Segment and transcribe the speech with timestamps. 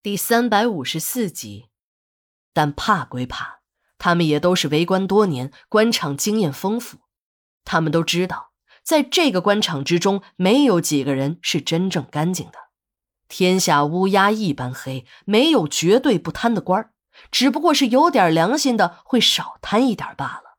[0.00, 1.70] 第三百五十四集，
[2.52, 3.62] 但怕归怕，
[3.98, 6.98] 他们也都是为官多年，官场经验丰富。
[7.64, 8.52] 他们都知道，
[8.84, 12.68] 在这个官场之中，没有几个人是真正干净的。
[13.26, 16.92] 天下乌鸦一般黑，没有绝对不贪的官儿，
[17.32, 20.58] 只不过是有点良心的会少贪一点罢了。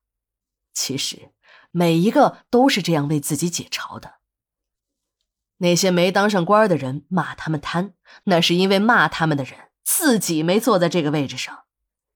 [0.73, 1.31] 其实，
[1.71, 4.18] 每一个都是这样为自己解嘲的。
[5.59, 7.93] 那些没当上官的人骂他们贪，
[8.25, 11.65] 那是因为骂他们的人自己没坐在这个位置上。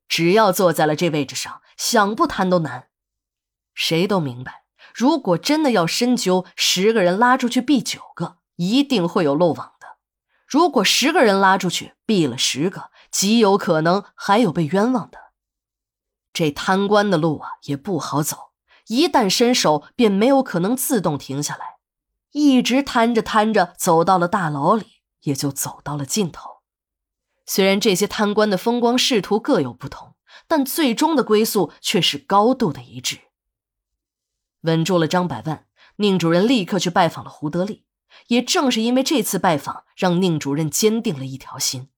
[0.09, 2.89] 只要坐在了这位置上，想不贪都难。
[3.73, 9.97] 谁都明白，如果真的要深究，十个人拉出去毙九个，一定会有漏网的；
[10.45, 15.17] 如果十个人拉出去毙了十个，极有可能还有被冤枉的。
[16.31, 18.51] 这贪官的路啊，也不好走，
[18.87, 21.72] 一旦伸手，便没有可能自动停下来。
[22.33, 26.57] 一直贪着贪着，走到了大牢里，也就走到了尽头。
[27.45, 30.15] 虽然这些贪官的风光仕途各有不同，
[30.47, 33.19] 但最终的归宿却是高度的一致。
[34.61, 35.65] 稳住了张百万，
[35.97, 37.85] 宁主任立刻去拜访了胡德利。
[38.27, 41.89] 也正是因为这次拜访，让宁主任坚定了一条心：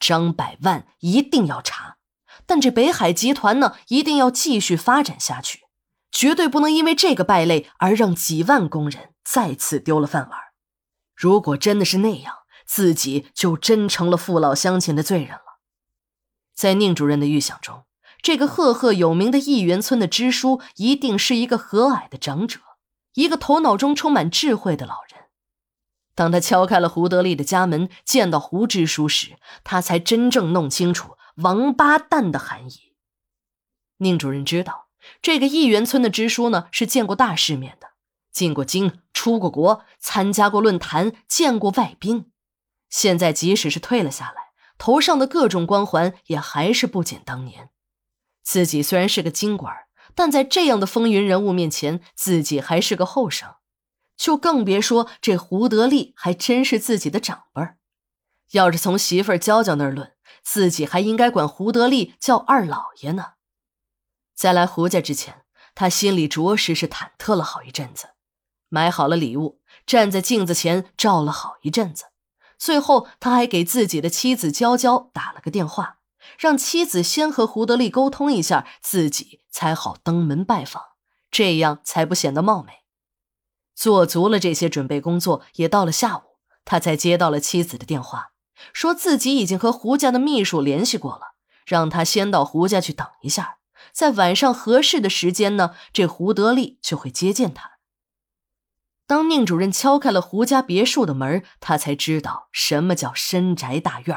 [0.00, 1.98] 张百万一定要查，
[2.46, 5.64] 但这北海集团呢，一定要继续发展下去，
[6.10, 9.14] 绝对不能因为这个败类而让几万工人。
[9.30, 10.40] 再次丢了饭碗，
[11.14, 12.34] 如果真的是那样，
[12.64, 15.58] 自己就真成了父老乡亲的罪人了。
[16.54, 17.84] 在宁主任的预想中，
[18.22, 22.60] 这个赫赫有名的义园村的支书一定是一个和蔼的长者，
[23.12, 25.26] 一个头脑中充满智慧的老人。
[26.14, 32.94] 当他敲开了胡德利的家门，见到胡支书时，他才真正弄清楚“王八蛋”的含义。
[33.98, 34.88] 宁主任知道，
[35.20, 37.88] 这个义园村的支书呢，是见过大世面的。
[38.30, 42.30] 进过京，出过国，参加过论坛，见过外宾。
[42.88, 47.70] 现在即使是退了下来，头上的各种光环也还是不减当年。
[48.42, 49.74] 自己虽然是个京官，
[50.14, 53.54] 但在这样的风云人物面前，自己还是个后生。
[54.16, 57.76] 就更别说这胡德利还真是自己的长辈儿。
[58.52, 63.34] 要是从媳妇儿娇娇那儿论，自己还应该管胡德利叫二老爷呢。
[64.34, 65.44] 在来胡家之前，
[65.74, 68.08] 他心里着实是忐忑了好一阵子。
[68.68, 72.06] 买好了礼物，站在镜子前照了好一阵子，
[72.58, 75.98] 最后他还给自己的妻子娇娇打了个电话，
[76.38, 80.82] 让妻子先和胡德利沟通一下，自己才好登门拜访，
[81.30, 82.72] 这样才不显得冒昧。
[83.74, 86.22] 做足了这些准备工作，也到了下午，
[86.64, 88.32] 他才接到了妻子的电话，
[88.72, 93.58] 说自己已经和胡家的秘书联系过了，让他先到胡家去等一下，
[93.92, 97.77] 在晚上合适的时间呢，这胡德利就会接见他。
[99.08, 104.16] 当宁主任敲开了胡家别墅的门，他才知道什么叫深宅大院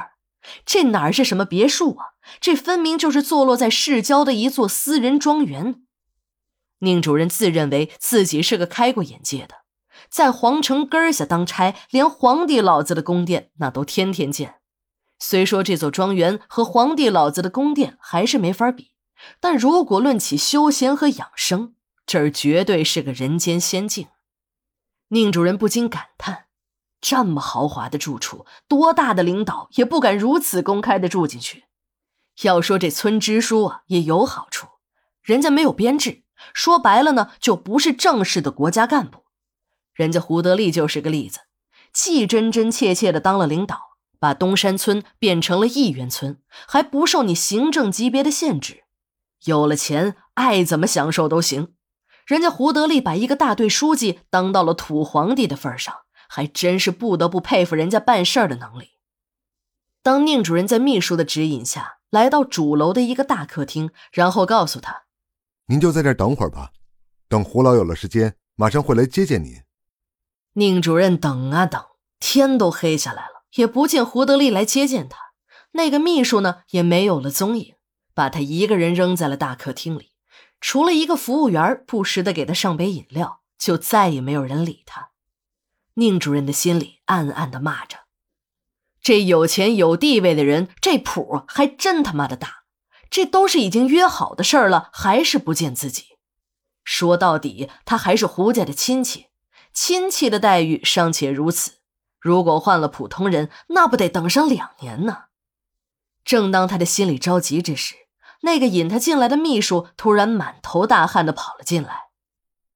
[0.66, 2.08] 这哪是什么别墅啊？
[2.42, 5.84] 这分明就是坐落在市郊的一座私人庄园。
[6.80, 9.64] 宁主任自认为自己是个开过眼界的，
[10.10, 14.56] 在皇城根下当差，连皇帝老子的宫殿那都天天见。
[15.20, 18.92] 虽说这座庄园和皇帝老子的宫殿还是没法比，
[19.40, 21.76] 但如果论起休闲和养生，
[22.06, 24.08] 这儿绝对是个人间仙境。
[25.14, 26.46] 宁主任不禁感叹
[27.02, 31.66] ：“这么豪华的住处，多大的领导也不敢如此公开的住进去。
[32.44, 34.68] 要说这村支书啊，也有好处，
[35.22, 36.24] 人家没有编制，
[36.54, 39.26] 说白了呢，就不是正式的国家干部。
[39.94, 41.42] 人家胡德利就是个例子，
[41.92, 48.86] 既真真切切的当了领导，把东山村变成了义园村，还不受你行政级别的限制，
[49.44, 51.74] 有了钱，爱怎么享受都行。”
[52.32, 55.94] 人家胡德利把一个大队书记当到了土皇帝的份上，
[56.30, 58.92] 还真是不得不佩服人家办事儿的能力。
[60.02, 65.04] 当宁主任在秘书的指引下来到主楼的一个大客厅，然后告诉他
[65.68, 66.72] ：“您就在这儿等会儿吧，
[67.28, 69.62] 等胡老有了时间，马上会来接见您。”
[70.56, 71.84] 宁主任等啊等，
[72.18, 75.18] 天都黑下来了，也不见胡德利来接见他。
[75.74, 77.76] 那个秘书呢，也没有了踪影，
[78.14, 80.11] 把他一个人扔在了大客厅里。
[80.62, 85.10] 除了一个服务员不时的给他上杯饮料，就再也没有人理他。
[85.96, 87.98] 宁主任的心里暗暗的骂着
[89.02, 92.64] ：“这有钱有地位的人，这谱还真他妈的大！
[93.10, 96.06] 这都是已经约好的事儿了，还是不见自己。
[96.86, 99.28] 说到底，他还是胡家的亲戚，
[99.74, 101.80] 亲戚的待遇尚且如此，
[102.20, 105.24] 如果换了普通人，那不得等上两年呢？”
[106.24, 107.96] 正当他的心里着急之时，
[108.42, 112.10] 那个引他进来的秘书突然满头大汗的跑了进来。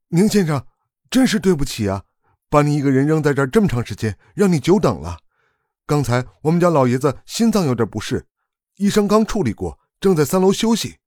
[0.09, 0.65] 宁先生，
[1.09, 2.03] 真是对不起啊，
[2.49, 5.19] 把你一个人扔在这儿这么长时间，让你久等了。
[5.85, 8.25] 刚才我们家老爷子心脏有点不适，
[8.77, 10.97] 医生刚处理过，正在三楼休息。